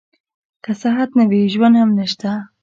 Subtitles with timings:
[0.63, 2.29] که صحت نه وي ژوند هم نشته.